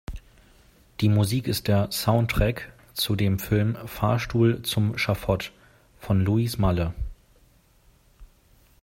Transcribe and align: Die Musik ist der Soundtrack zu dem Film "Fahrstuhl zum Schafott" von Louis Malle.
Die 0.99 1.09
Musik 1.09 1.47
ist 1.47 1.67
der 1.67 1.91
Soundtrack 1.91 2.73
zu 2.95 3.15
dem 3.15 3.37
Film 3.37 3.77
"Fahrstuhl 3.85 4.63
zum 4.63 4.97
Schafott" 4.97 5.51
von 5.99 6.19
Louis 6.21 6.57
Malle. 6.57 6.95